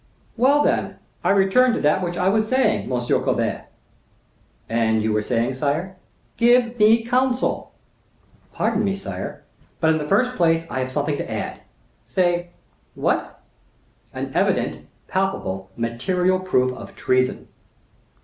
"Well, 0.35 0.63
then, 0.63 0.97
I 1.23 1.29
return 1.29 1.73
to 1.73 1.81
that 1.81 2.01
which 2.01 2.17
I 2.17 2.27
was 2.27 2.47
saying, 2.47 2.91
M. 2.91 2.99
Colbert." 2.99 3.65
"And 4.67 5.03
you 5.03 5.13
were 5.13 5.21
saying, 5.21 5.53
sire?" 5.53 5.95
"Give 6.37 6.75
me 6.79 7.03
counsel." 7.03 7.73
"Pardon 8.51 8.83
me, 8.83 8.95
sire; 8.95 9.43
but 9.79 9.91
in 9.91 9.99
the 9.99 10.07
first 10.09 10.35
place, 10.37 10.65
I 10.71 10.79
have 10.79 10.91
something 10.91 11.17
to 11.17 11.31
add." 11.31 11.59
"Say—what?" 12.07 13.43
"An 14.11 14.31
evident, 14.33 14.87
palpable, 15.07 15.69
material 15.77 16.39
proof 16.39 16.73
of 16.75 16.95
treason." 16.95 17.47